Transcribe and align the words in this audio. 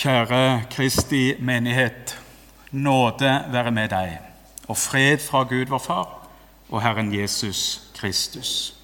Kjære 0.00 0.62
Kristi 0.70 1.34
menighet. 1.38 2.18
Nåde 2.70 3.44
være 3.52 3.70
med 3.70 3.88
deg, 3.92 4.14
og 4.68 4.76
fred 4.76 5.18
fra 5.20 5.42
Gud 5.42 5.66
vår 5.68 5.78
Far 5.78 6.28
og 6.70 6.80
Herren 6.82 7.12
Jesus 7.12 7.82
Kristus. 7.98 8.74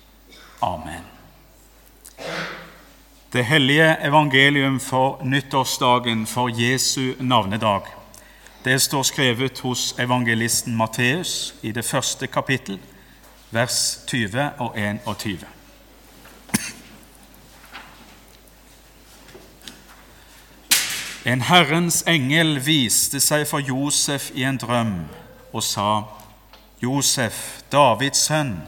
Amen. 0.62 1.06
Det 3.32 3.44
hellige 3.44 3.96
evangelium 4.04 4.80
for 4.80 5.24
nyttårsdagen 5.24 6.26
for 6.26 6.52
Jesu 6.52 7.14
navnedag. 7.20 7.88
Det 8.64 8.82
står 8.82 9.02
skrevet 9.02 9.60
hos 9.60 9.94
evangelisten 9.98 10.76
Matteus 10.76 11.54
i 11.62 11.72
det 11.72 11.84
første 11.84 12.26
kapittel, 12.26 12.78
vers 13.50 14.04
20 14.06 14.50
og 14.58 14.78
21. 14.78 15.55
En 21.26 21.40
Herrens 21.42 22.04
engel 22.06 22.60
viste 22.62 23.18
seg 23.18 23.48
for 23.50 23.58
Josef 23.58 24.28
i 24.38 24.44
en 24.46 24.60
drøm 24.62 24.92
og 25.50 25.64
sa, 25.66 26.04
Josef, 26.78 27.64
Davids 27.72 28.28
sønn, 28.28 28.60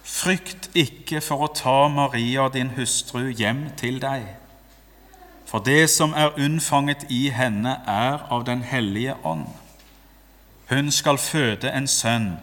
frykt 0.00 0.70
ikke 0.72 1.20
for 1.20 1.44
å 1.44 1.50
ta 1.52 1.76
Maria, 1.92 2.46
din 2.48 2.72
hustru, 2.78 3.28
hjem 3.28 3.66
til 3.76 4.00
deg. 4.00 4.24
For 5.44 5.60
det 5.60 5.90
som 5.92 6.16
er 6.16 6.32
unnfanget 6.40 7.10
i 7.12 7.26
henne, 7.28 7.76
er 7.84 8.24
av 8.32 8.48
Den 8.48 8.64
hellige 8.64 9.20
ånd. 9.20 9.44
Hun 10.72 10.88
skal 10.90 11.20
føde 11.20 11.68
en 11.76 11.86
sønn, 11.86 12.38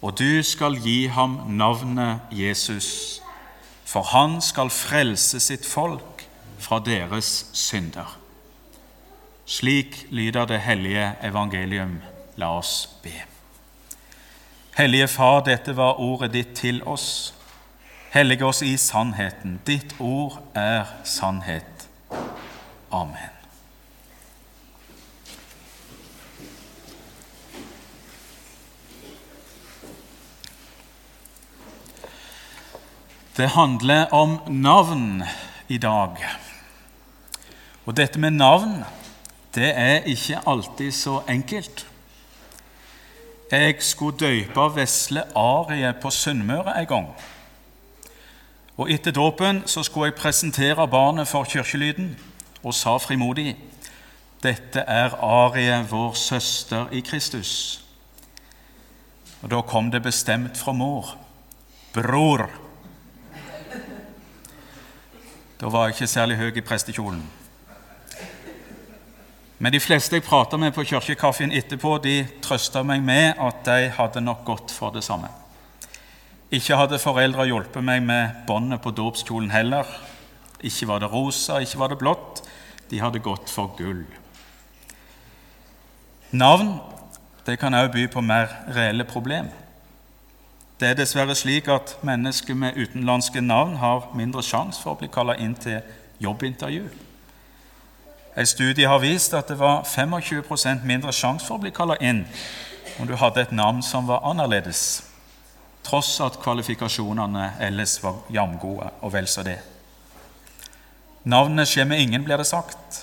og 0.00 0.16
du 0.16 0.42
skal 0.42 0.80
gi 0.80 1.10
ham 1.12 1.42
navnet 1.60 2.32
Jesus, 2.32 3.20
for 3.84 4.14
han 4.16 4.40
skal 4.40 4.72
frelse 4.72 5.44
sitt 5.44 5.66
folk 5.66 6.24
fra 6.58 6.80
deres 6.80 7.50
synder. 7.52 8.25
Slik 9.46 10.06
lyder 10.10 10.44
det 10.44 10.58
hellige 10.60 11.12
evangelium. 11.22 12.02
La 12.36 12.58
oss 12.58 12.98
be. 13.02 13.12
Hellige 14.76 15.08
Far, 15.08 15.40
dette 15.40 15.76
var 15.76 16.00
ordet 16.00 16.32
ditt 16.32 16.56
til 16.58 16.82
oss. 16.82 17.34
Hellige 18.10 18.44
oss 18.44 18.62
i 18.62 18.76
sannheten. 18.76 19.60
Ditt 19.66 19.94
ord 20.00 20.42
er 20.54 20.84
sannhet. 21.04 21.88
Amen. 22.90 23.30
Det 33.36 33.48
handler 33.48 34.06
om 34.12 34.38
navn 34.48 35.22
i 35.68 35.78
dag. 35.78 36.16
Og 37.84 37.96
dette 37.96 38.18
med 38.18 38.30
navn 38.30 38.84
det 39.56 39.72
er 39.74 40.04
ikke 40.04 40.40
alltid 40.46 40.92
så 40.92 41.22
enkelt. 41.28 41.86
Jeg 43.50 43.76
skulle 43.78 44.18
døype 44.18 44.60
vesle 44.74 45.22
Arie 45.36 45.94
på 46.02 46.10
Sunnmøre 46.10 46.80
en 46.80 46.86
gang. 46.86 47.06
Og 48.76 48.90
Etter 48.90 49.10
dåpen 49.10 49.62
så 49.66 49.82
skulle 49.82 50.10
jeg 50.10 50.14
presentere 50.14 50.88
barnet 50.88 51.28
for 51.28 51.44
kirkelyden 51.44 52.18
og 52.62 52.74
sa 52.74 52.98
frimodig 52.98 53.56
dette 54.42 54.80
er 54.80 55.14
Arie, 55.24 55.86
vår 55.90 56.12
søster 56.12 56.86
i 56.92 57.00
Kristus. 57.00 57.80
Og 59.42 59.50
Da 59.50 59.60
kom 59.60 59.90
det 59.90 60.02
bestemt 60.02 60.56
fra 60.56 60.72
mor. 60.72 61.16
Bror. 61.92 62.50
Da 65.60 65.66
var 65.66 65.86
jeg 65.86 65.94
ikke 65.94 66.06
særlig 66.06 66.36
høy 66.36 66.56
i 66.56 66.60
prestekjolen. 66.60 67.22
Men 69.66 69.72
de 69.74 69.80
fleste 69.82 70.14
jeg 70.14 70.22
prata 70.22 70.54
med 70.62 70.70
på 70.76 70.84
kirkekaffen 70.86 71.50
etterpå, 71.50 71.96
de 71.98 72.20
trøsta 72.38 72.84
meg 72.86 73.00
med 73.02 73.40
at 73.42 73.64
de 73.66 73.88
hadde 73.96 74.20
nok 74.22 74.44
gått 74.46 74.70
for 74.70 74.94
det 74.94 75.00
samme. 75.02 75.26
Ikke 76.54 76.76
hadde 76.78 77.00
foreldra 77.02 77.42
hjulpet 77.48 77.82
meg 77.82 78.04
med 78.06 78.44
båndet 78.46 78.78
på 78.84 78.92
dåpskjolen 78.94 79.50
heller. 79.50 79.90
Ikke 80.62 80.86
var 80.86 81.02
det 81.02 81.08
rosa, 81.10 81.58
ikke 81.58 81.80
var 81.80 81.90
det 81.90 81.98
blått. 81.98 82.44
De 82.92 83.00
hadde 83.02 83.18
gått 83.24 83.50
for 83.50 83.74
gull. 83.74 84.04
Navn 86.30 86.76
det 87.48 87.58
kan 87.58 87.74
også 87.74 87.96
by 87.96 88.06
på 88.14 88.22
mer 88.22 88.54
reelle 88.76 89.02
problem. 89.02 89.50
Det 90.78 90.92
er 90.92 91.00
dessverre 91.02 91.34
slik 91.34 91.66
at 91.74 91.96
mennesker 92.06 92.54
med 92.54 92.78
utenlandske 92.78 93.42
navn 93.42 93.74
har 93.82 94.12
mindre 94.14 94.46
sjanse 94.46 94.78
for 94.78 94.94
å 94.94 95.02
bli 95.02 95.10
kalla 95.10 95.34
inn 95.42 95.58
til 95.58 95.82
jobbintervju. 96.22 96.86
En 98.36 98.46
studie 98.46 98.88
har 98.88 99.00
vist 99.00 99.34
at 99.34 99.48
det 99.48 99.56
var 99.58 99.86
25% 99.88 100.84
mindre 100.84 101.12
sjanse 101.12 101.46
for 101.46 101.56
å 101.56 101.62
bli 101.62 101.72
kalla 101.72 101.96
inn 102.04 102.26
om 103.00 103.08
du 103.08 103.14
hadde 103.16 103.46
et 103.46 103.52
navn 103.52 103.82
som 103.84 104.08
var 104.08 104.24
annerledes, 104.28 105.02
tross 105.84 106.14
at 106.24 106.38
kvalifikasjonene 106.42 107.54
ellers 107.64 107.96
var 108.02 108.22
jamgode, 108.32 108.88
og 109.00 109.12
vel 109.12 109.28
så 109.28 109.44
det. 109.46 109.58
Navnet 111.24 111.68
skjemmer 111.68 112.00
ingen, 112.00 112.24
blir 112.24 112.40
det 112.40 112.48
sagt, 112.48 113.02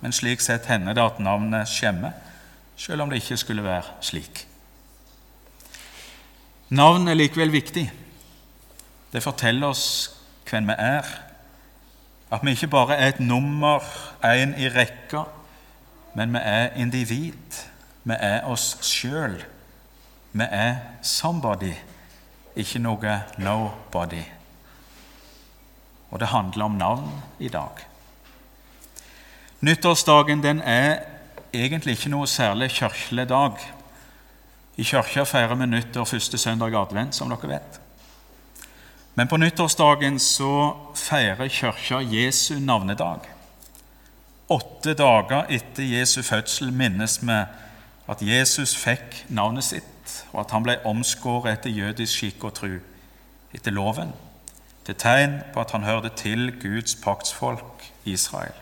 men 0.00 0.12
slik 0.12 0.44
sett 0.44 0.68
hender 0.68 0.96
det 0.96 1.04
at 1.04 1.20
navnet 1.24 1.68
skjemmer, 1.68 2.12
selv 2.76 3.04
om 3.04 3.12
det 3.12 3.22
ikke 3.22 3.40
skulle 3.40 3.64
være 3.64 3.96
slik. 4.04 4.44
Navn 6.74 7.08
er 7.08 7.16
likevel 7.16 7.52
viktig. 7.52 7.84
Det 9.12 9.22
forteller 9.22 9.72
oss 9.72 9.86
hvem 10.48 10.68
vi 10.68 10.76
er, 10.80 11.08
at 12.34 12.42
vi 12.42 12.50
ikke 12.50 12.66
bare 12.66 12.96
er 12.96 13.08
et 13.08 13.20
nummer, 13.20 13.82
en 14.24 14.54
i 14.58 14.68
rekka, 14.68 15.22
men 16.14 16.32
vi 16.34 16.38
er 16.42 16.74
individ. 16.76 17.60
Vi 18.04 18.14
er 18.18 18.44
oss 18.50 18.78
sjøl. 18.82 19.36
Vi 20.32 20.46
er 20.50 20.76
somebody, 21.02 21.72
ikke 22.56 22.82
noe 22.82 23.20
nobody. 23.38 24.24
Og 26.10 26.20
det 26.20 26.28
handler 26.28 26.64
om 26.64 26.78
navn 26.78 27.22
i 27.38 27.48
dag. 27.48 27.86
Nyttårsdagen 29.60 30.42
den 30.42 30.60
er 30.60 30.98
egentlig 31.54 31.96
ikke 31.96 32.10
noe 32.10 32.26
særlig 32.26 32.70
kirkelig 32.70 33.28
dag. 33.28 33.62
I 34.76 34.82
kirka 34.82 35.22
feirer 35.22 35.54
vi 35.54 35.66
nyttår 35.70 36.04
første 36.04 36.38
søndag 36.38 36.74
advent, 36.74 37.14
som 37.14 37.30
dere 37.30 37.48
vet. 37.48 37.80
Men 39.14 39.28
på 39.28 39.36
nyttårsdagen 39.38 40.18
så 40.18 40.74
feirer 40.98 41.48
Kirka 41.48 42.00
Jesu 42.02 42.58
navnedag. 42.58 43.28
Åtte 44.50 44.94
dager 44.98 45.46
etter 45.54 45.86
Jesu 45.86 46.22
fødsel 46.22 46.72
minnes 46.74 47.20
vi 47.22 47.36
at 48.10 48.22
Jesus 48.22 48.74
fikk 48.76 49.22
navnet 49.30 49.64
sitt, 49.64 50.18
og 50.32 50.42
at 50.42 50.50
han 50.52 50.66
ble 50.66 50.76
omskåret 50.84 51.54
etter 51.54 51.70
jødisk 51.70 52.18
skikk 52.18 52.44
og 52.50 52.56
tru, 52.58 52.74
etter 53.54 53.72
loven, 53.72 54.10
til 54.84 54.98
tegn 54.98 55.38
på 55.54 55.62
at 55.62 55.72
han 55.72 55.86
hørte 55.86 56.10
til 56.18 56.50
Guds 56.60 56.98
paktsfolk 56.98 57.86
Israel. 58.04 58.52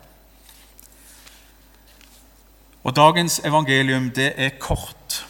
Og 2.85 2.97
Dagens 2.97 3.41
evangelium 3.45 4.11
det 4.15 4.35
er 4.37 4.59
kort, 4.61 5.25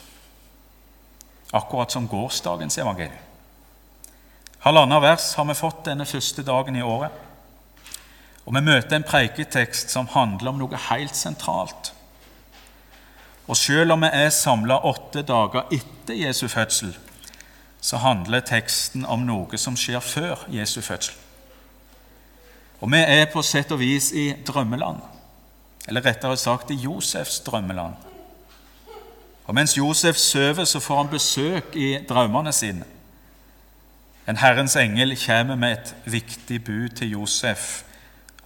akkurat 1.53 1.93
som 1.93 2.09
gårsdagens 2.09 2.78
evangelium. 2.78 3.31
Halvannet 4.62 5.03
vers 5.03 5.34
har 5.34 5.45
vi 5.45 5.55
fått 5.59 5.89
denne 5.89 6.05
første 6.06 6.45
dagen 6.47 6.77
i 6.78 6.83
året. 6.87 7.11
Og 8.47 8.55
vi 8.55 8.61
møter 8.62 8.95
en 8.95 9.06
preiketekst 9.06 9.91
som 9.91 10.06
handler 10.12 10.53
om 10.53 10.61
noe 10.61 10.78
helt 10.84 11.19
sentralt. 11.19 11.91
Og 13.50 13.59
selv 13.59 13.97
om 13.97 14.06
vi 14.06 14.12
er 14.15 14.31
samla 14.31 14.77
åtte 14.87 15.25
dager 15.27 15.67
etter 15.75 16.15
Jesu 16.15 16.47
fødsel, 16.47 16.95
så 17.83 17.99
handler 18.05 18.47
teksten 18.47 19.03
om 19.03 19.27
noe 19.27 19.59
som 19.59 19.75
skjer 19.75 19.99
før 19.99 20.47
Jesu 20.55 20.79
fødsel. 20.79 21.19
Og 22.79 22.94
vi 22.94 23.03
er 23.03 23.27
på 23.35 23.43
sett 23.43 23.75
og 23.75 23.82
vis 23.82 24.12
i 24.15 24.29
drømmeland, 24.47 25.03
eller 25.88 26.06
rettere 26.06 26.38
sagt 26.38 26.70
i 26.70 26.79
Josefs 26.87 27.43
drømmeland. 27.43 27.99
Og 29.43 29.55
mens 29.58 29.75
Josef 29.75 30.23
sover, 30.23 30.65
så 30.65 30.79
får 30.79 31.03
han 31.03 31.11
besøk 31.19 31.75
i 31.75 31.97
drømmene 32.06 32.55
sine. 32.55 32.87
En 34.28 34.36
Herrens 34.38 34.76
engel 34.76 35.16
kommer 35.19 35.56
med 35.56 35.72
et 35.72 35.94
viktig 36.04 36.60
bud 36.64 36.88
til 36.88 37.16
Josef 37.16 37.82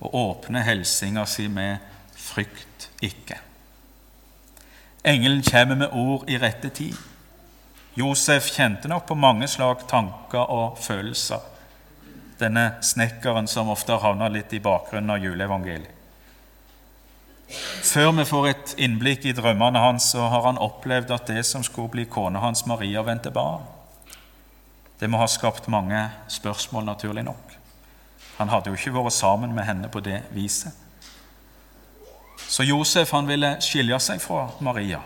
og 0.01 0.15
åpner 0.15 0.65
hilsinga 0.65 1.25
si 1.27 1.49
med 1.49 1.77
'frykt 2.17 2.89
ikke'. 3.03 3.41
Engelen 5.05 5.43
kommer 5.43 5.75
med 5.75 5.89
ord 5.93 6.25
i 6.29 6.39
rette 6.39 6.69
tid. 6.69 6.97
Josef 7.97 8.51
kjente 8.51 8.89
nok 8.89 9.07
på 9.07 9.15
mange 9.15 9.49
slag 9.49 9.89
tanker 9.89 10.51
og 10.51 10.79
følelser, 10.79 11.41
denne 12.41 12.75
snekkeren 12.83 13.47
som 13.47 13.69
ofte 13.69 13.93
har 13.93 14.01
havna 14.01 14.29
litt 14.29 14.53
i 14.53 14.59
bakgrunnen 14.59 15.11
av 15.11 15.25
juleevangeliet. 15.25 15.93
Før 17.83 18.11
vi 18.11 18.25
får 18.25 18.49
et 18.49 18.75
innblikk 18.79 19.25
i 19.25 19.33
drømmene 19.33 19.79
hans, 19.79 20.03
så 20.03 20.27
har 20.29 20.43
han 20.43 20.59
opplevd 20.59 21.11
at 21.11 21.27
det 21.27 21.47
som 21.47 21.63
skulle 21.63 21.89
bli 21.89 22.05
kona 22.05 22.39
hans 22.39 22.67
Maria, 22.67 23.03
vendte 23.03 23.31
barn. 23.31 23.76
Det 25.01 25.11
må 25.11 25.21
ha 25.21 25.27
skapt 25.29 25.69
mange 25.69 25.99
spørsmål, 26.29 26.85
naturlig 26.85 27.25
nok. 27.27 27.57
Han 28.37 28.49
hadde 28.49 28.71
jo 28.71 28.77
ikke 28.77 28.95
vært 28.95 29.17
sammen 29.17 29.53
med 29.57 29.65
henne 29.65 29.89
på 29.93 30.01
det 30.01 30.23
viset. 30.33 30.73
Så 32.49 32.63
Josef 32.63 33.11
han 33.13 33.29
ville 33.29 33.57
skilje 33.65 33.99
seg 34.01 34.21
fra 34.23 34.47
Maria. 34.61 35.01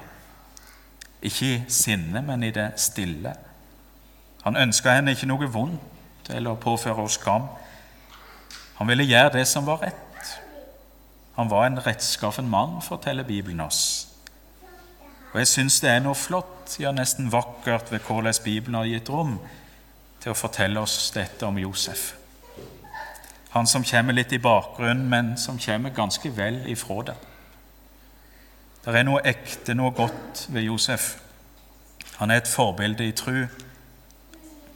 Ikke 1.23 1.47
i 1.47 1.63
sinne, 1.69 2.23
men 2.23 2.43
i 2.43 2.53
det 2.55 2.73
stille. 2.81 3.33
Han 4.45 4.57
ønska 4.57 4.95
henne 4.97 5.15
ikke 5.15 5.29
noe 5.31 5.49
vondt 5.51 6.31
eller 6.31 6.55
å 6.55 6.61
påføre 6.61 6.97
henne 6.97 7.13
skam. 7.13 7.49
Han 8.79 8.89
ville 8.89 9.09
gjøre 9.09 9.35
det 9.39 9.47
som 9.49 9.67
var 9.67 9.83
rett. 9.83 10.37
Han 11.37 11.51
var 11.51 11.67
en 11.67 11.81
rettskaffen 11.83 12.49
mann, 12.51 12.81
forteller 12.83 13.27
Bibelen 13.27 13.61
oss. 13.65 14.07
Og 15.33 15.39
jeg 15.41 15.49
syns 15.49 15.79
det 15.83 15.91
er 15.93 16.03
noe 16.03 16.19
flott, 16.19 16.77
ja 16.83 16.91
nesten 16.93 17.31
vakkert, 17.33 17.93
ved 17.93 18.03
hvordan 18.07 18.35
Bibelen 18.45 18.79
har 18.81 18.89
gitt 18.91 19.11
rom 19.13 19.39
til 20.21 20.33
å 20.33 20.39
fortelle 20.39 20.81
oss 20.81 21.11
dette 21.15 21.47
om 21.47 21.59
Josef. 21.59 22.15
Han 23.51 23.67
som 23.67 23.85
kommer 23.85 24.15
litt 24.15 24.33
i 24.33 24.39
bakgrunnen, 24.39 25.09
men 25.11 25.33
som 25.39 25.59
kommer 25.59 25.91
ganske 25.91 26.31
vel 26.37 26.63
ifra 26.71 27.03
det. 27.09 27.17
Det 28.85 28.95
er 28.97 29.05
noe 29.05 29.25
ekte, 29.27 29.75
noe 29.75 29.93
godt 29.93 30.47
ved 30.49 30.69
Josef. 30.69 31.17
Han 32.21 32.31
er 32.31 32.41
et 32.41 32.49
forbilde 32.49 33.05
i 33.09 33.17
tru, 33.17 33.47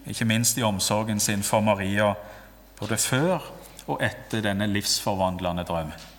ikke 0.07 0.27
minst 0.29 0.59
i 0.59 0.65
omsorgen 0.67 1.21
sin 1.21 1.43
for 1.43 1.65
Maria, 1.65 2.13
både 2.81 2.99
før 3.01 3.47
og 3.87 4.03
etter 4.05 4.43
denne 4.45 4.67
livsforvandlende 4.69 5.65
drømmen. 5.65 6.11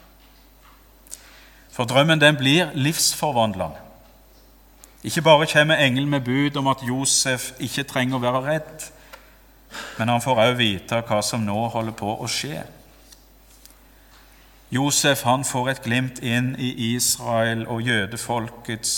For 1.76 1.86
drømmen 1.86 2.22
den 2.22 2.38
blir 2.40 2.72
livsforvandlende. 2.74 3.82
Ikke 5.04 5.22
bare 5.22 5.46
kommer 5.46 5.76
engelen 5.76 6.10
med 6.10 6.22
bud 6.26 6.56
om 6.58 6.68
at 6.68 6.82
Josef 6.88 7.52
ikke 7.60 7.84
trenger 7.84 8.18
å 8.18 8.24
være 8.24 8.44
redd, 8.46 8.86
men 9.98 10.10
han 10.10 10.22
får 10.22 10.42
også 10.42 10.58
vite 10.60 11.02
hva 11.08 11.22
som 11.24 11.46
nå 11.46 11.68
holder 11.74 11.96
på 11.98 12.16
å 12.16 12.30
skje. 12.30 12.64
Josef 14.74 15.24
han 15.24 15.46
får 15.46 15.70
et 15.70 15.84
glimt 15.86 16.20
inn 16.26 16.56
i 16.60 16.72
Israel 16.96 17.64
og 17.72 17.86
jødefolkets 17.86 18.96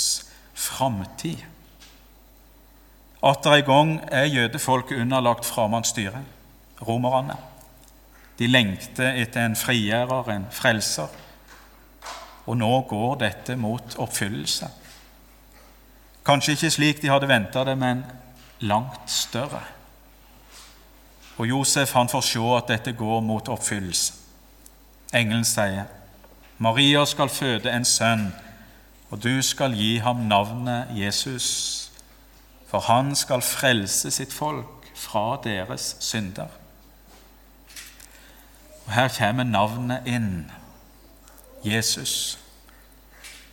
framtid. 0.57 1.44
Atter 3.24 3.59
en 3.59 3.68
gang 3.68 3.94
er 4.13 4.31
jødefolket 4.31 5.01
underlagt 5.01 5.45
fremmedstyre, 5.45 6.24
romerne. 6.88 7.35
De 8.39 8.47
lengter 8.47 9.18
etter 9.18 9.45
en 9.45 9.57
frigjører, 9.57 10.29
en 10.31 10.45
frelser. 10.53 11.09
Og 12.47 12.57
nå 12.57 12.74
går 12.89 13.18
dette 13.21 13.57
mot 13.59 13.97
oppfyllelse. 14.00 14.69
Kanskje 16.27 16.53
ikke 16.56 16.71
slik 16.71 17.01
de 17.01 17.09
hadde 17.12 17.29
venta 17.29 17.63
det, 17.68 17.77
men 17.77 18.06
langt 18.59 19.09
større. 19.12 19.63
Og 21.38 21.50
Josef 21.50 21.94
han 21.94 22.10
får 22.10 22.22
se 22.22 22.39
at 22.39 22.68
dette 22.68 22.94
går 22.94 23.19
mot 23.19 23.50
oppfyllelse. 23.50 24.13
Engelen 25.13 25.45
sier, 25.45 25.86
'Maria 26.57 27.06
skal 27.06 27.30
føde 27.30 27.72
en 27.72 27.86
sønn, 27.86 28.34
og 29.10 29.24
du 29.24 29.42
skal 29.42 29.74
gi 29.74 29.98
ham 29.98 30.16
navnet 30.16 30.88
Jesus.' 30.92 31.92
For 32.68 32.80
han 32.80 33.16
skal 33.16 33.42
frelse 33.42 34.12
sitt 34.12 34.34
folk 34.34 34.92
fra 34.95 35.39
deres 35.44 35.95
synder. 36.00 36.48
Og 38.86 38.94
Her 38.94 39.07
kommer 39.07 39.44
navnet 39.44 40.01
inn. 40.06 40.51
Jesus. 41.66 42.39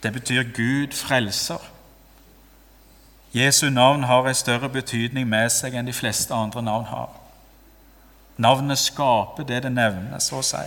Det 0.02 0.12
betyr 0.12 0.42
Gud 0.42 0.92
frelser. 0.92 1.58
Jesu 3.34 3.70
navn 3.70 4.02
har 4.02 4.28
en 4.28 4.34
større 4.34 4.69
betydning 4.69 5.28
med 5.28 5.50
seg 5.50 5.75
enn 5.75 5.86
de 5.86 5.92
fleste 5.92 6.34
andre 6.34 6.62
navn 6.62 6.84
har. 6.84 7.23
Navnet 8.36 8.78
skaper 8.78 9.46
det 9.46 9.62
det 9.62 9.72
nevner, 9.72 10.19
så 10.19 10.40
å 10.40 10.46
si. 10.46 10.64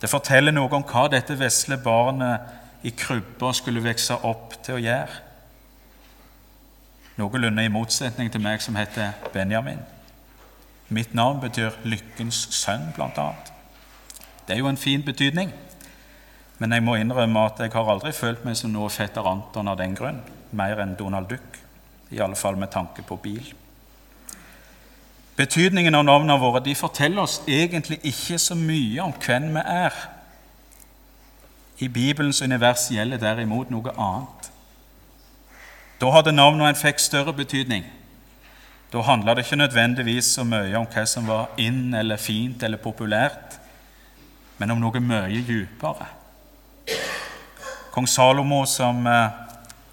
Det 0.00 0.10
forteller 0.10 0.54
noe 0.54 0.70
om 0.76 0.84
hva 0.86 1.06
dette 1.10 1.34
vesle 1.38 1.78
barnet 1.82 2.86
i 2.86 2.92
krybba 2.94 3.52
skulle 3.56 3.82
vokse 3.82 4.18
opp 4.28 4.54
til 4.62 4.76
å 4.76 4.82
gjøre. 4.84 5.22
Noenlunde 7.16 7.64
i 7.64 7.72
motsetning 7.72 8.30
til 8.30 8.44
meg 8.44 8.62
som 8.62 8.76
heter 8.76 9.16
Benjamin. 9.32 9.80
Mitt 10.88 11.14
navn 11.14 11.40
betyr 11.40 11.74
'lykkens 11.82 12.46
sønn', 12.54 12.92
annet. 12.98 13.52
Det 14.46 14.54
er 14.54 14.58
jo 14.58 14.68
en 14.68 14.76
fin 14.76 15.02
betydning, 15.02 15.52
men 16.58 16.72
jeg 16.72 16.82
må 16.82 16.94
innrømme 16.94 17.40
at 17.40 17.58
jeg 17.58 17.72
har 17.72 17.90
aldri 17.90 18.12
følt 18.12 18.44
meg 18.44 18.56
som 18.56 18.70
noe 18.70 18.90
fetter 18.90 19.26
Anton 19.26 19.68
av 19.68 19.78
den 19.78 19.94
grunn, 19.94 20.22
mer 20.52 20.80
enn 20.80 20.94
Donald 20.94 21.28
Duck, 21.28 21.58
i 22.10 22.18
alle 22.18 22.36
fall 22.36 22.56
med 22.56 22.70
tanke 22.70 23.02
på 23.02 23.16
bil. 23.16 23.54
Betydningen 25.36 25.94
av 25.94 26.04
navnene 26.08 26.38
våre 26.40 26.62
de 26.64 26.74
forteller 26.74 27.26
oss 27.26 27.42
egentlig 27.46 27.98
ikke 28.08 28.38
så 28.40 28.54
mye 28.56 29.02
om 29.04 29.12
hvem 29.20 29.50
vi 29.58 29.64
er. 29.68 29.96
I 31.84 31.88
Bibelens 31.92 32.40
univers 32.42 32.86
gjelder 32.88 33.20
derimot 33.20 33.70
noe 33.70 33.92
annet. 34.00 34.48
Da 36.00 36.08
hadde 36.12 36.32
navnene 36.32 36.70
en 36.72 36.78
fikk 36.80 37.00
større 37.04 37.34
betydning. 37.36 37.84
Da 38.92 39.02
handla 39.04 39.34
det 39.34 39.44
ikke 39.44 39.60
nødvendigvis 39.60 40.32
så 40.38 40.44
mye 40.44 40.76
om 40.78 40.88
hva 40.88 41.04
som 41.08 41.28
var 41.28 41.52
inn 41.60 41.92
eller 41.94 42.16
fint 42.16 42.62
eller 42.62 42.80
populært, 42.80 43.58
men 44.56 44.72
om 44.72 44.80
noe 44.80 45.00
mye 45.04 45.42
dypere. 45.44 46.08
Kong 47.92 48.08
Salomo 48.08 48.62
som 48.68 49.06
eh, 49.08 49.36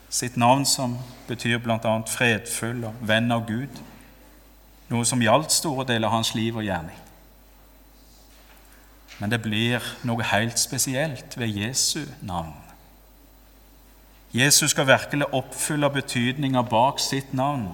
sitt 0.09 0.37
navn, 0.37 0.65
som 0.65 0.97
betyr 1.27 1.59
bl.a. 1.63 1.97
fredfull 2.07 2.83
og 2.87 3.03
venn 3.03 3.31
av 3.31 3.47
Gud, 3.47 3.83
noe 4.93 5.05
som 5.07 5.21
gjaldt 5.21 5.51
store 5.51 5.87
deler 5.89 6.07
av 6.07 6.19
hans 6.19 6.33
liv 6.37 6.57
og 6.57 6.65
gjerning. 6.67 6.99
Men 9.19 9.31
det 9.31 9.41
blir 9.43 9.83
noe 10.05 10.25
helt 10.33 10.59
spesielt 10.59 11.37
ved 11.39 11.53
Jesu 11.53 12.05
navn. 12.21 12.55
Jesus 14.33 14.71
skal 14.73 14.87
virkelig 14.89 15.27
oppfylle 15.33 15.89
betydninga 15.93 16.63
bak 16.65 17.01
sitt 17.01 17.35
navn, 17.37 17.67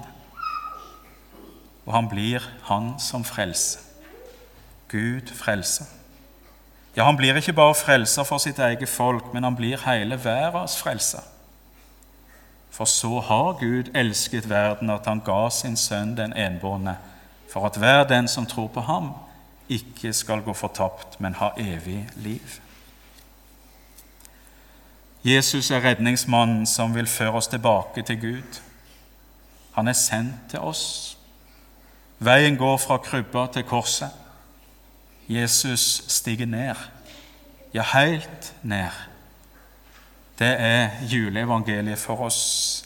og 1.85 1.93
han 1.95 2.09
blir 2.11 2.43
han 2.67 2.97
som 2.99 3.23
frelser. 3.23 3.85
Gud 4.89 5.31
frelser. 5.33 5.87
Ja, 6.97 7.05
han 7.05 7.17
blir 7.17 7.37
ikke 7.37 7.53
bare 7.53 7.75
frelser 7.77 8.25
for 8.27 8.41
sitt 8.43 8.59
eget 8.59 8.89
folk, 8.89 9.33
men 9.33 9.45
han 9.45 9.55
blir 9.55 9.79
hele 9.85 10.17
verdens 10.23 10.75
frelser. 10.81 11.23
For 12.79 12.85
så 12.85 13.19
har 13.19 13.57
Gud 13.59 13.89
elsket 13.95 14.45
verden 14.49 14.89
at 14.89 15.05
han 15.05 15.19
ga 15.19 15.49
sin 15.51 15.73
sønn 15.75 16.13
den 16.15 16.31
enbårne, 16.31 16.93
for 17.51 17.65
at 17.67 17.75
hver 17.75 18.05
den 18.07 18.27
som 18.31 18.45
tror 18.47 18.69
på 18.71 18.79
ham, 18.87 19.09
ikke 19.69 20.13
skal 20.13 20.39
gå 20.41 20.53
fortapt, 20.55 21.19
men 21.19 21.35
ha 21.41 21.49
evig 21.59 22.07
liv. 22.15 22.55
Jesus 25.27 25.71
er 25.71 25.83
redningsmannen 25.83 26.63
som 26.65 26.95
vil 26.95 27.07
føre 27.07 27.41
oss 27.41 27.51
tilbake 27.51 28.05
til 28.07 28.21
Gud. 28.21 28.61
Han 29.75 29.91
er 29.91 29.99
sendt 29.99 30.47
til 30.49 30.63
oss. 30.63 31.17
Veien 32.19 32.55
går 32.57 32.77
fra 32.77 32.97
krybba 32.97 33.47
til 33.51 33.67
korset. 33.67 34.15
Jesus 35.27 36.03
stiger 36.07 36.45
ned, 36.45 36.75
ja, 37.73 37.83
helt 37.93 38.55
ned. 38.63 39.09
Det 40.39 40.55
er 40.59 40.89
juleevangeliet 41.03 41.99
for 41.99 42.25
oss, 42.25 42.85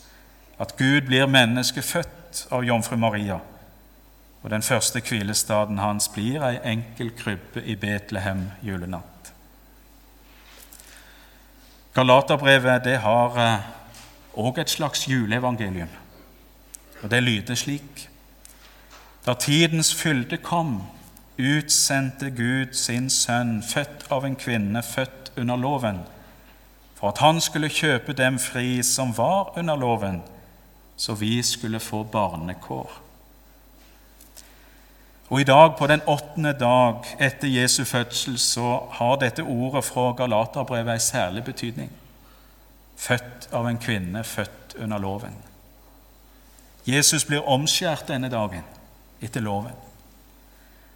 at 0.60 0.78
Gud 0.78 1.02
blir 1.06 1.30
menneske 1.30 1.82
født 1.82 2.48
av 2.52 2.66
jomfru 2.66 2.98
Maria 2.98 3.40
og 4.44 4.50
den 4.50 4.62
første 4.62 5.00
hvilestaden 5.00 5.78
hans 5.80 6.10
blir 6.12 6.44
ei 6.44 6.58
enkel 6.74 7.14
krybbe 7.16 7.64
i 7.64 7.76
Betlehem 7.80 8.50
julenatt. 8.64 9.32
Galaterbrevet 11.96 12.84
det 12.84 12.98
har 13.00 13.38
òg 14.34 14.58
eh, 14.58 14.62
et 14.62 14.70
slags 14.70 15.08
juleevangelium, 15.08 15.92
og 17.04 17.12
det 17.12 17.24
lyder 17.24 17.56
slik.: 17.56 18.10
Da 19.26 19.34
tidens 19.34 19.94
fylde 19.96 20.38
kom, 20.38 20.82
utsendte 21.40 22.32
Gud 22.32 22.74
sin 22.74 23.10
sønn, 23.10 23.64
født 23.64 24.10
av 24.12 24.26
en 24.26 24.36
kvinne, 24.36 24.84
født 24.84 25.32
under 25.38 25.56
loven, 25.56 26.02
for 27.04 27.12
at 27.12 27.20
han 27.20 27.42
skulle 27.44 27.68
kjøpe 27.68 28.14
dem 28.16 28.38
fri 28.40 28.78
som 28.88 29.10
var 29.18 29.58
under 29.60 29.76
loven, 29.76 30.22
så 30.96 31.12
vi 31.20 31.42
skulle 31.44 31.82
få 31.84 32.04
barnekår. 32.04 32.94
Og 35.28 35.42
i 35.42 35.44
dag, 35.44 35.74
på 35.78 35.88
den 35.88 36.06
åttende 36.08 36.54
dag 36.54 37.04
etter 37.20 37.52
Jesu 37.52 37.84
fødsel, 37.84 38.40
så 38.40 38.88
har 38.92 39.20
dette 39.20 39.44
ordet 39.44 39.84
fra 39.84 40.14
Galaterbrevet 40.16 40.94
en 40.94 41.00
særlig 41.00 41.44
betydning. 41.44 41.92
Født 42.96 43.50
av 43.52 43.68
en 43.68 43.84
kvinne, 43.84 44.24
født 44.24 44.80
under 44.80 44.98
loven. 44.98 45.36
Jesus 46.88 47.28
blir 47.28 47.44
omskjært 47.44 48.08
denne 48.08 48.32
dagen 48.32 48.64
etter 49.20 49.44
loven. 49.44 49.76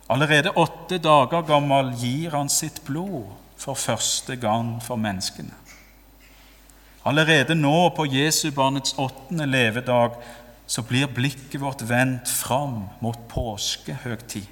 Allerede 0.08 0.56
åtte 0.56 1.04
dager 1.04 1.44
gammel 1.44 1.92
gir 2.00 2.32
han 2.32 2.48
sitt 2.48 2.86
blod 2.88 3.34
for 3.60 3.76
første 3.76 4.40
gang 4.40 4.78
for 4.84 4.96
menneskene. 4.96 5.67
Allerede 7.08 7.56
nå, 7.56 7.90
på 7.96 8.06
Jesu 8.06 8.52
barnets 8.52 8.96
åttende 9.00 9.46
levedag, 9.48 10.18
så 10.68 10.84
blir 10.84 11.08
blikket 11.08 11.62
vårt 11.62 11.86
vendt 11.88 12.28
fram 12.30 12.82
mot 13.00 13.20
påskehøgtid. 13.32 14.48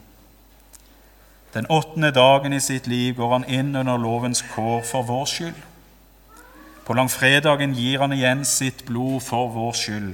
Den 1.54 1.68
åttende 1.68 2.12
dagen 2.12 2.54
i 2.54 2.60
sitt 2.60 2.88
liv 2.88 3.16
går 3.16 3.32
han 3.32 3.48
inn 3.48 3.76
under 3.76 3.98
lovens 3.98 4.42
kår 4.54 4.82
for 4.88 5.04
vår 5.08 5.26
skyld. 5.26 5.60
På 6.86 6.94
langfredagen 6.94 7.74
gir 7.76 8.00
han 8.00 8.14
igjen 8.14 8.46
sitt 8.46 8.86
blod 8.86 9.24
for 9.26 9.52
vår 9.52 9.76
skyld 9.76 10.14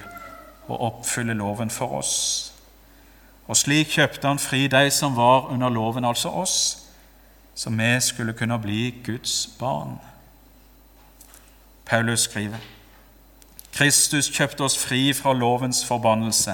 og 0.67 0.81
oppfyller 0.88 1.38
loven 1.38 1.69
for 1.69 1.98
oss. 1.98 2.13
Og 3.50 3.57
slik 3.57 3.98
kjøpte 3.98 4.27
han 4.27 4.41
fri 4.41 4.67
de 4.71 4.86
som 4.93 5.17
var 5.17 5.50
under 5.51 5.69
loven, 5.69 6.05
altså 6.05 6.29
oss, 6.29 6.57
så 7.55 7.69
vi 7.69 7.89
skulle 8.00 8.33
kunne 8.33 8.57
bli 8.62 8.93
Guds 9.05 9.50
barn. 9.60 10.00
Paulus 11.91 12.19
skriver 12.19 12.57
Kristus 13.74 14.29
kjøpte 14.31 14.63
oss 14.63 14.77
fri 14.79 15.13
fra 15.13 15.33
lovens 15.33 15.81
forbannelse 15.86 16.53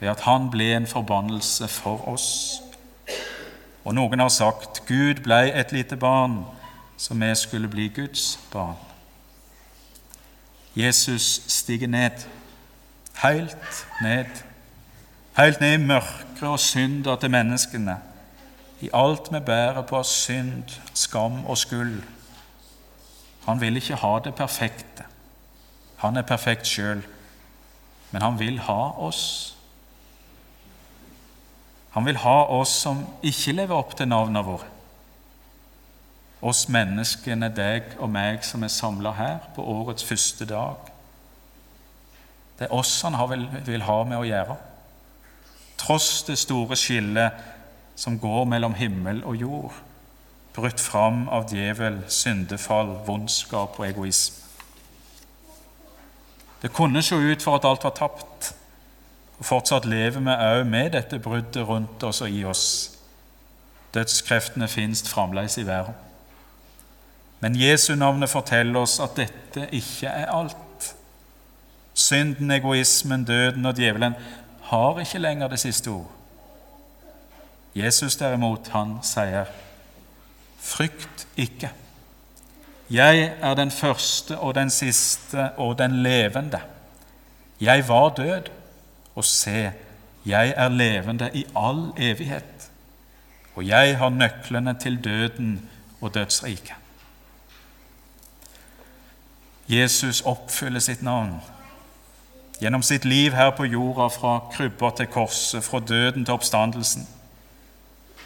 ved 0.00 0.08
at 0.12 0.20
han 0.26 0.50
ble 0.52 0.66
en 0.76 0.86
forbannelse 0.86 1.68
for 1.72 2.04
oss. 2.08 2.26
Og 3.84 3.94
noen 3.96 4.20
har 4.20 4.28
sagt 4.28 4.82
Gud 4.84 5.22
blei 5.24 5.48
et 5.48 5.72
lite 5.72 5.96
barn, 5.96 6.42
så 7.00 7.16
vi 7.16 7.30
skulle 7.34 7.68
bli 7.72 7.86
Guds 7.88 8.38
barn. 8.52 8.76
Jesus 10.76 11.40
stiger 11.48 11.88
ned, 11.88 12.28
helt 13.22 13.86
ned, 14.02 14.44
helt 15.38 15.60
ned 15.60 15.78
i 15.78 15.86
mørket 15.86 16.44
og 16.44 16.60
synda 16.60 17.16
til 17.16 17.30
menneskene, 17.30 17.96
i 18.80 18.92
alt 18.92 19.32
vi 19.32 19.40
bærer 19.40 19.82
på 19.82 19.96
av 19.96 20.04
synd, 20.04 20.76
skam 20.94 21.46
og 21.46 21.56
skyld. 21.58 22.02
Han 23.48 23.60
vil 23.60 23.80
ikke 23.80 23.98
ha 23.98 24.14
det 24.24 24.36
perfekte. 24.36 25.08
Han 26.04 26.16
er 26.20 26.26
perfekt 26.28 26.68
sjøl, 26.68 27.00
men 28.12 28.22
han 28.22 28.38
vil 28.38 28.60
ha 28.68 28.80
oss. 29.08 29.56
Han 31.96 32.06
vil 32.06 32.20
ha 32.22 32.42
oss 32.60 32.76
som 32.84 33.06
ikke 33.24 33.56
lever 33.56 33.74
opp 33.74 33.96
til 33.98 34.12
navnene 34.12 34.44
våre 34.46 34.68
oss 36.40 36.66
menneskene, 36.70 37.50
deg 37.54 37.96
og 37.98 38.10
meg, 38.14 38.44
som 38.46 38.62
er 38.62 38.72
samla 38.72 39.12
her 39.18 39.50
på 39.56 39.64
årets 39.64 40.06
første 40.06 40.46
dag. 40.46 40.90
Det 42.58 42.66
er 42.66 42.74
oss 42.74 42.94
han 43.02 43.18
vil 43.66 43.86
ha 43.86 43.98
med 44.06 44.18
å 44.18 44.26
gjøre. 44.26 44.56
Tross 45.78 46.24
det 46.26 46.38
store 46.38 46.78
skillet 46.78 47.44
som 47.98 48.18
går 48.18 48.46
mellom 48.50 48.74
himmel 48.78 49.22
og 49.26 49.38
jord, 49.38 49.74
brutt 50.58 50.80
fram 50.82 51.28
av 51.30 51.46
djevel, 51.52 52.02
syndefall, 52.10 52.96
vondskap 53.06 53.78
og 53.78 53.86
egoisme. 53.86 54.44
Det 56.62 56.72
kunne 56.74 57.02
se 57.02 57.14
ut 57.14 57.42
for 57.42 57.54
at 57.56 57.66
alt 57.68 57.84
var 57.86 57.94
tapt, 57.94 58.52
og 59.38 59.46
fortsatt 59.46 59.86
lever 59.86 60.18
vi 60.18 60.34
òg 60.34 60.64
med 60.66 60.90
dette 60.96 61.20
bruddet 61.22 61.62
rundt 61.68 62.02
oss 62.02 62.20
og 62.26 62.34
i 62.34 62.42
oss. 62.44 62.64
Dødskreftene 63.94 64.68
finnes 64.68 65.04
fremdeles 65.06 65.58
i 65.58 65.66
verden. 65.66 65.94
Men 67.40 67.54
Jesu 67.54 67.94
navnet 67.94 68.30
forteller 68.30 68.80
oss 68.80 68.98
at 69.00 69.14
dette 69.16 69.68
ikke 69.72 70.10
er 70.10 70.26
alt. 70.34 70.94
Synden, 71.94 72.50
egoismen, 72.50 73.24
døden 73.24 73.66
og 73.66 73.78
djevelen 73.78 74.18
har 74.62 74.98
ikke 75.00 75.22
lenger 75.22 75.48
det 75.48 75.60
siste 75.62 75.90
ord. 75.90 76.10
Jesus 77.74 78.16
derimot, 78.16 78.68
han 78.74 78.98
sier, 79.06 79.46
'Frykt 80.58 81.26
ikke. 81.36 81.70
Jeg 82.90 83.34
er 83.40 83.54
den 83.54 83.70
første 83.70 84.38
og 84.38 84.54
den 84.54 84.70
siste 84.70 85.50
og 85.56 85.78
den 85.78 86.02
levende.' 86.02 86.60
'Jeg 87.60 87.88
var 87.88 88.08
død, 88.08 88.42
og 89.14 89.24
se, 89.24 89.72
jeg 90.26 90.54
er 90.56 90.68
levende 90.68 91.30
i 91.34 91.46
all 91.56 91.92
evighet.' 91.96 92.70
'Og 93.54 93.66
jeg 93.66 93.98
har 93.98 94.08
nøklene 94.08 94.74
til 94.80 95.04
døden 95.04 95.70
og 96.00 96.14
dødsriket.' 96.14 96.74
Jesus 99.68 100.20
oppfyller 100.20 100.80
sitt 100.80 101.02
navn. 101.02 101.42
Gjennom 102.60 102.82
sitt 102.82 103.04
liv 103.04 103.34
her 103.36 103.50
på 103.50 103.64
jorda, 103.64 104.08
fra 104.08 104.38
krybba 104.52 104.90
til 104.96 105.06
korset, 105.06 105.64
fra 105.64 105.80
døden 105.80 106.24
til 106.24 106.34
oppstandelsen. 106.34 107.08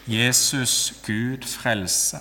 Jesus, 0.07 0.95
Gud, 1.07 1.47
frelse. 1.47 2.19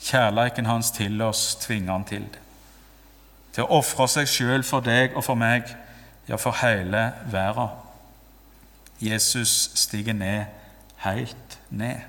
Kjærleiken 0.00 0.66
hans 0.66 0.90
til 0.90 1.22
oss 1.22 1.54
tvinger 1.60 1.92
han 1.92 2.04
til 2.04 2.24
det. 2.32 2.40
Til 3.52 3.64
å 3.64 3.80
ofre 3.80 4.06
seg 4.08 4.28
sjøl 4.30 4.64
for 4.64 4.84
deg 4.84 5.16
og 5.16 5.24
for 5.26 5.38
meg, 5.38 5.66
ja, 6.28 6.38
for 6.38 6.56
hele 6.62 7.10
verden. 7.32 7.72
Jesus 9.00 9.70
stiger 9.74 10.12
ned, 10.12 10.44
helt 11.04 11.58
ned. 11.70 12.04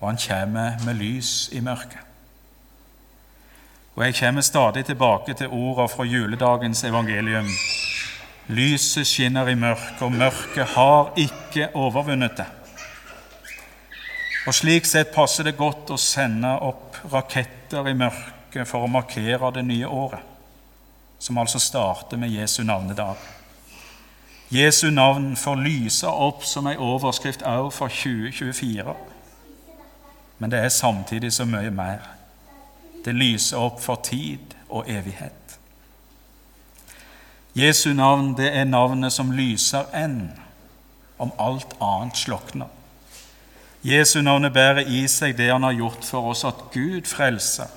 Og 0.00 0.08
han 0.08 0.22
kommer 0.28 0.78
med 0.84 0.94
lys 0.98 1.50
i 1.52 1.60
mørket. 1.60 1.98
Og 3.94 4.04
jeg 4.04 4.14
kommer 4.14 4.40
stadig 4.40 4.84
tilbake 4.84 5.34
til 5.34 5.52
ordene 5.52 5.88
fra 5.88 6.04
juledagens 6.04 6.84
evangelium. 6.84 7.48
Lyset 8.46 9.06
skinner 9.06 9.48
i 9.48 9.54
mørket, 9.54 10.02
og 10.02 10.12
mørket 10.12 10.74
har 10.74 11.12
ikke 11.20 11.68
overvunnet 11.78 12.36
det. 12.36 12.48
Og 14.46 14.54
Slik 14.54 14.88
sett 14.88 15.12
passer 15.14 15.46
det 15.46 15.54
godt 15.58 15.92
å 15.94 16.00
sende 16.00 16.50
opp 16.66 16.98
raketter 17.12 17.86
i 17.86 17.94
mørket 17.94 18.66
for 18.66 18.82
å 18.82 18.90
markere 18.90 19.52
det 19.54 19.62
nye 19.68 19.86
året, 19.86 20.24
som 21.22 21.38
altså 21.38 21.62
starter 21.62 22.18
med 22.18 22.34
Jesu 22.34 22.64
navnedag. 22.66 23.20
Jesu 24.52 24.90
navn 24.90 25.36
får 25.38 25.62
lyse 25.62 26.10
opp 26.10 26.42
som 26.44 26.66
en 26.66 26.82
overskrift 26.82 27.46
òg 27.46 27.70
for 27.72 27.88
2024, 27.88 28.96
men 30.42 30.50
det 30.50 30.58
er 30.58 30.74
samtidig 30.74 31.30
så 31.32 31.46
mye 31.46 31.70
mer. 31.70 32.02
Det 33.04 33.14
lyser 33.14 33.62
opp 33.62 33.78
for 33.80 34.02
tid 34.02 34.58
og 34.68 34.90
evighet. 34.90 35.56
Jesu 37.54 37.92
navn 37.92 38.32
det 38.36 38.48
er 38.56 38.64
navnet 38.64 39.12
som 39.12 39.32
lyser 39.36 39.90
enn 39.92 40.30
om 41.20 41.32
alt 41.38 41.74
annet 41.84 42.16
slokner. 42.16 42.70
Jesu 43.84 44.22
navnet 44.22 44.54
bærer 44.54 44.88
i 44.88 45.02
seg 45.10 45.36
det 45.36 45.50
han 45.50 45.66
har 45.66 45.74
gjort 45.76 46.06
for 46.06 46.30
oss, 46.32 46.44
at 46.48 46.70
Gud 46.72 47.04
frelser. 47.10 47.68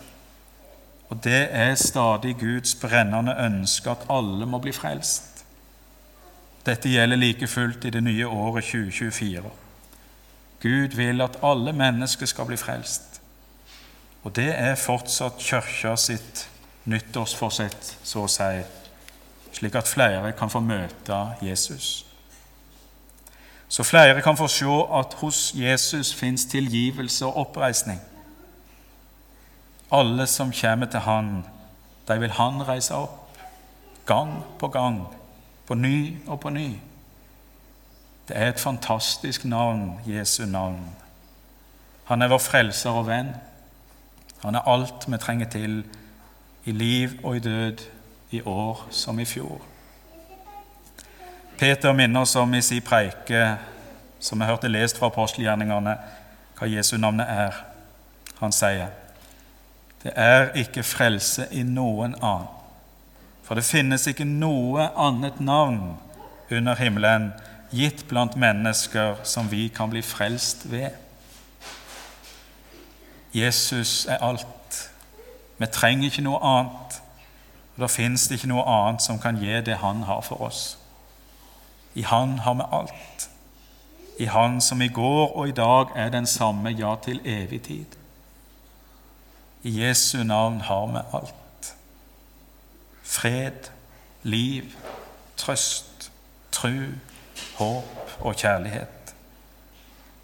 Og 1.09 1.19
det 1.23 1.47
er 1.51 1.75
stadig 1.75 2.35
Guds 2.39 2.75
brennende 2.79 3.35
ønske 3.41 3.91
at 3.91 4.05
alle 4.09 4.45
må 4.45 4.61
bli 4.61 4.73
frelst. 4.73 5.43
Dette 6.65 6.89
gjelder 6.89 7.19
like 7.19 7.47
fullt 7.47 7.85
i 7.85 7.93
det 7.93 8.03
nye 8.03 8.27
året 8.27 8.65
2024. 8.65 9.43
Gud 10.61 10.95
vil 10.97 11.21
at 11.21 11.37
alle 11.43 11.73
mennesker 11.73 12.25
skal 12.25 12.47
bli 12.49 12.57
frelst. 12.57 13.19
Og 14.23 14.33
det 14.35 14.49
er 14.55 14.79
fortsatt 14.79 15.37
Kirka 15.37 15.93
sitt 15.99 16.47
nyttårsforsett, 16.89 17.91
så 18.03 18.25
å 18.25 18.31
si, 18.31 18.63
slik 19.55 19.75
at 19.75 19.87
flere 19.87 20.33
kan 20.35 20.49
få 20.51 20.59
møte 20.59 21.19
Jesus. 21.41 22.05
Så 23.67 23.83
flere 23.83 24.21
kan 24.21 24.37
få 24.37 24.47
se 24.47 24.65
at 24.93 25.13
hos 25.21 25.53
Jesus 25.55 26.13
fins 26.13 26.45
tilgivelse 26.45 27.25
og 27.25 27.37
oppreisning. 27.37 28.01
Alle 29.91 30.27
som 30.27 30.51
kommer 30.61 30.85
til 30.85 30.99
Han, 30.99 31.45
de 32.07 32.19
vil 32.19 32.31
Han 32.31 32.67
reise 32.67 32.95
opp, 32.95 33.39
gang 34.05 34.43
på 34.59 34.67
gang, 34.67 35.07
på 35.67 35.73
ny 35.73 36.17
og 36.27 36.39
på 36.39 36.49
ny. 36.49 36.69
Det 38.27 38.37
er 38.37 38.49
et 38.49 38.59
fantastisk 38.59 39.45
navn, 39.45 39.99
Jesu 40.07 40.45
navn. 40.45 40.95
Han 42.05 42.21
er 42.21 42.27
vår 42.27 42.37
frelser 42.37 42.89
og 42.89 43.07
venn. 43.07 43.31
Han 44.43 44.55
er 44.55 44.67
alt 44.69 45.07
vi 45.07 45.17
trenger 45.17 45.49
til 45.49 45.83
i 46.65 46.71
liv 46.71 47.09
og 47.23 47.35
i 47.35 47.39
død, 47.39 47.77
i 48.35 48.41
år 48.45 48.87
som 48.89 49.19
i 49.19 49.25
fjor. 49.25 49.61
Peter 51.57 51.93
minner 51.93 52.25
oss 52.25 52.35
om 52.35 52.53
i 52.53 52.61
sin 52.61 52.83
preike, 52.83 53.55
som 54.19 54.39
vi 54.39 54.47
hørte 54.49 54.71
lest 54.71 54.99
fra 54.99 55.07
apostelgjerningene, 55.11 55.95
hva 56.57 56.67
Jesu 56.67 56.97
navnet 56.97 57.29
er. 57.29 57.63
Han 58.39 58.51
sier, 58.51 58.87
'Det 60.03 60.13
er 60.15 60.51
ikke 60.55 60.83
frelse 60.83 61.47
i 61.51 61.63
noen 61.63 62.15
annen.' 62.21 62.47
For 63.43 63.55
det 63.55 63.63
finnes 63.63 64.07
ikke 64.07 64.25
noe 64.25 64.89
annet 64.97 65.39
navn 65.39 65.97
under 66.51 66.75
himmelen 66.75 67.33
gitt 67.69 68.07
blant 68.07 68.35
mennesker 68.35 69.19
som 69.23 69.51
vi 69.51 69.67
kan 69.67 69.89
bli 69.89 70.01
frelst 70.01 70.71
ved. 70.71 70.89
Jesus 73.33 74.05
er 74.05 74.17
alt. 74.17 74.91
Vi 75.57 75.65
trenger 75.71 76.09
ikke 76.09 76.25
noe 76.25 76.39
annet. 76.41 77.01
Og 77.75 77.81
Da 77.81 77.87
fins 77.87 78.27
det 78.27 78.39
ikke 78.39 78.47
noe 78.53 78.63
annet 78.63 79.03
som 79.03 79.19
kan 79.19 79.39
gi 79.39 79.61
det 79.61 79.81
Han 79.83 80.03
har 80.03 80.21
for 80.21 80.41
oss. 80.41 80.77
I 81.95 82.01
Han 82.01 82.39
har 82.39 82.53
vi 82.53 82.67
alt. 82.71 83.29
I 84.19 84.25
Han 84.25 84.61
som 84.61 84.81
i 84.81 84.87
går 84.87 85.35
og 85.35 85.47
i 85.47 85.51
dag 85.51 85.87
er 85.95 86.09
den 86.09 86.25
samme, 86.25 86.69
ja, 86.69 86.95
til 87.03 87.21
evig 87.25 87.61
tid. 87.61 87.85
I 89.63 89.81
Jesu 89.81 90.23
navn 90.23 90.61
har 90.61 90.85
vi 90.87 90.99
alt. 91.13 91.75
Fred, 93.03 93.71
liv, 94.23 94.63
trøst, 95.37 96.11
tru, 96.51 96.87
håp 97.57 98.11
og 98.19 98.35
kjærlighet. 98.35 99.15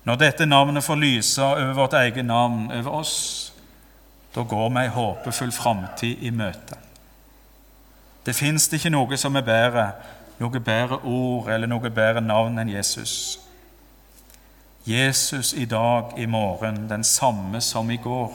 Når 0.04 0.16
dette 0.16 0.46
navnet 0.46 0.84
får 0.84 0.96
lyse 0.96 1.44
over 1.44 1.74
vårt 1.74 1.94
eget 1.94 2.26
navn, 2.26 2.72
over 2.72 2.92
oss, 2.92 3.48
Da 4.36 4.44
går 4.44 4.70
vi 4.70 4.80
ei 4.80 4.88
håpefull 4.88 5.52
framtid 5.52 6.22
i 6.24 6.30
møte. 6.32 6.78
Det 8.26 8.36
fins 8.36 8.68
ikke 8.74 8.92
noe 8.94 9.18
som 9.18 9.36
er 9.36 9.46
bedre, 9.46 9.86
noe 10.40 10.60
bedre 10.60 11.00
ord 11.04 11.50
eller 11.50 11.70
noe 11.70 11.90
bedre 11.90 12.22
navn 12.22 12.60
enn 12.62 12.70
Jesus. 12.70 13.40
Jesus 14.86 15.54
i 15.54 15.66
dag, 15.66 16.14
i 16.18 16.26
morgen, 16.26 16.90
den 16.90 17.04
samme 17.04 17.62
som 17.62 17.92
i 17.92 17.98
går. 17.98 18.34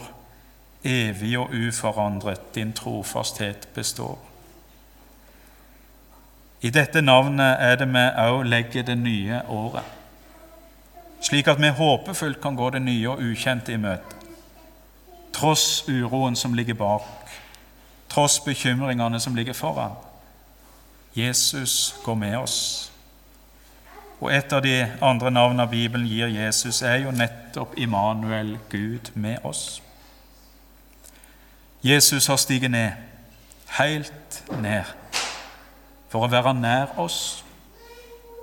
Evig 0.83 1.37
og 1.39 1.51
uforandret, 1.51 2.55
din 2.55 2.73
trofasthet 2.73 3.67
består. 3.75 4.17
I 6.61 6.69
dette 6.69 7.01
navnet 7.01 7.57
er 7.59 7.75
det 7.77 7.87
vi 7.91 8.03
òg 8.23 8.45
legger 8.49 8.83
det 8.83 8.97
nye 8.97 9.41
året, 9.47 9.83
slik 11.21 11.47
at 11.47 11.59
vi 11.61 11.69
håpefullt 11.69 12.41
kan 12.41 12.55
gå 12.55 12.69
det 12.73 12.81
nye 12.81 13.09
og 13.09 13.21
ukjente 13.21 13.75
i 13.75 13.77
møte, 13.77 14.15
tross 15.33 15.83
uroen 15.89 16.35
som 16.35 16.55
ligger 16.57 16.73
bak, 16.73 17.05
tross 18.09 18.39
bekymringene 18.39 19.19
som 19.19 19.35
ligger 19.35 19.53
foran. 19.53 19.91
Jesus 21.15 21.95
går 22.03 22.15
med 22.15 22.37
oss. 22.37 22.91
Og 24.19 24.33
Et 24.33 24.53
av 24.53 24.61
de 24.61 24.91
andre 25.01 25.31
navnene 25.31 25.69
Bibelen 25.69 26.07
gir 26.07 26.27
Jesus, 26.27 26.81
er 26.81 26.95
jo 26.95 27.11
nettopp 27.11 27.73
Immanuel, 27.77 28.57
Gud 28.69 29.11
med 29.13 29.37
oss. 29.43 29.83
Jesus 31.83 32.27
har 32.27 32.35
stiget 32.35 32.71
ned, 32.71 32.91
helt 33.79 34.43
ned, 34.61 34.83
for 36.09 36.25
å 36.25 36.31
være 36.31 36.53
nær 36.53 36.97
oss, 36.97 37.43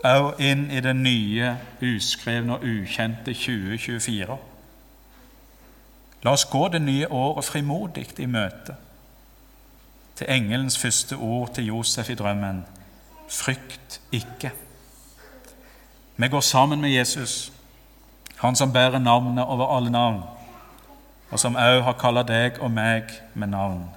òg 0.04 0.38
inn 0.38 0.68
i 0.70 0.80
det 0.80 0.94
nye, 0.96 1.56
uskrevne 1.82 2.54
og 2.58 2.64
ukjente 2.64 3.34
2024. 3.34 4.38
La 6.22 6.30
oss 6.30 6.46
gå 6.50 6.68
det 6.68 6.82
nye 6.82 7.10
året 7.10 7.44
frimodig 7.44 8.06
i 8.18 8.26
møte 8.26 8.76
til 10.16 10.26
engelens 10.28 10.78
første 10.78 11.16
ord 11.16 11.54
til 11.54 11.66
Josef 11.66 12.10
i 12.10 12.14
drømmen 12.14 12.64
frykt 13.28 14.00
ikke. 14.12 14.52
Vi 16.16 16.28
går 16.28 16.40
sammen 16.40 16.80
med 16.80 16.90
Jesus, 16.90 17.52
han 18.36 18.56
som 18.56 18.72
bærer 18.72 18.98
navnet 18.98 19.44
over 19.44 19.76
alle 19.76 19.90
navn, 19.90 20.22
og 21.30 21.38
som 21.40 21.56
òg 21.56 21.82
har 21.82 21.98
kalla 21.98 22.22
deg 22.22 22.60
og 22.60 22.70
meg 22.70 23.10
med 23.34 23.50
navn. 23.50 23.88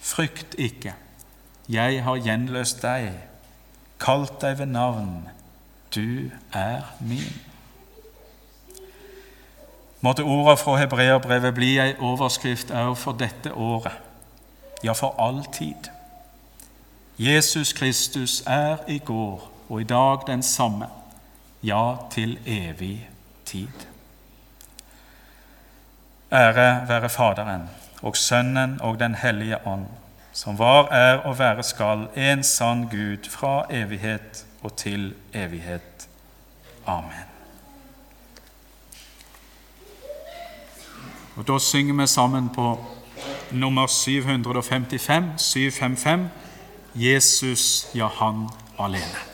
Frykt 0.00 0.54
ikke, 0.58 0.94
jeg 1.68 2.02
har 2.04 2.20
gjenløst 2.20 2.82
deg, 2.82 3.12
kalt 4.00 4.40
deg 4.42 4.58
ved 4.58 4.66
navn, 4.66 5.28
du 5.94 6.30
er 6.52 6.92
min. 7.00 7.32
Måtte 10.00 10.24
ordene 10.24 10.56
fra 10.56 10.76
hebreerbrevet 10.80 11.54
bli 11.54 11.74
ei 11.78 11.96
overskrift 11.98 12.70
òg 12.72 12.94
for 12.96 13.16
dette 13.16 13.52
året 13.52 14.09
ja, 14.84 14.92
for 14.92 15.14
all 15.18 15.44
tid. 15.52 15.90
Jesus 17.18 17.72
Kristus 17.72 18.42
er 18.46 18.76
i 18.88 18.98
går 18.98 19.52
og 19.68 19.80
i 19.80 19.84
dag 19.84 20.18
den 20.26 20.42
samme, 20.42 20.86
ja, 21.62 21.94
til 22.10 22.38
evig 22.46 23.10
tid. 23.44 23.68
Ære 26.32 26.88
være 26.88 27.08
Faderen 27.08 27.70
og 28.02 28.16
Sønnen 28.16 28.80
og 28.80 29.00
Den 29.00 29.14
hellige 29.14 29.66
ånd, 29.66 29.86
som 30.32 30.58
var, 30.58 30.88
er 30.88 31.16
og 31.16 31.38
være 31.38 31.62
skal, 31.62 32.08
en 32.16 32.42
sann 32.42 32.88
Gud 32.88 33.30
fra 33.30 33.66
evighet 33.70 34.46
og 34.62 34.76
til 34.76 35.14
evighet. 35.34 36.08
Amen. 36.86 37.30
Og 41.36 41.48
Da 41.48 41.58
synger 41.58 41.94
vi 41.94 42.06
sammen 42.06 42.48
på 42.48 42.78
nummer 43.52 43.86
755, 43.86 45.24
755, 45.36 46.30
Jesus, 46.94 47.86
ja, 47.94 48.08
han 48.08 48.48
alene. 48.78 49.29